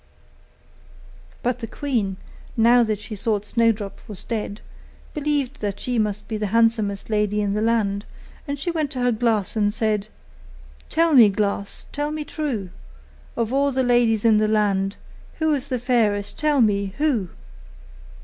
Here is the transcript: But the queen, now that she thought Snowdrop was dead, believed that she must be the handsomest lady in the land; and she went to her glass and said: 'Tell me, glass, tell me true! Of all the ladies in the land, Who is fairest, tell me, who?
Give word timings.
But 1.43 1.59
the 1.59 1.67
queen, 1.67 2.17
now 2.57 2.81
that 2.81 2.97
she 2.99 3.15
thought 3.15 3.45
Snowdrop 3.45 3.99
was 4.07 4.23
dead, 4.23 4.61
believed 5.13 5.61
that 5.61 5.79
she 5.79 5.99
must 5.99 6.27
be 6.27 6.37
the 6.37 6.47
handsomest 6.47 7.11
lady 7.11 7.39
in 7.39 7.53
the 7.53 7.61
land; 7.61 8.05
and 8.47 8.57
she 8.57 8.71
went 8.71 8.89
to 8.93 8.99
her 9.01 9.11
glass 9.11 9.55
and 9.55 9.71
said: 9.71 10.07
'Tell 10.89 11.13
me, 11.13 11.29
glass, 11.29 11.85
tell 11.91 12.09
me 12.09 12.25
true! 12.25 12.71
Of 13.37 13.53
all 13.53 13.71
the 13.71 13.83
ladies 13.83 14.25
in 14.25 14.39
the 14.39 14.47
land, 14.47 14.95
Who 15.37 15.53
is 15.53 15.67
fairest, 15.67 16.39
tell 16.39 16.61
me, 16.61 16.95
who? 16.97 17.29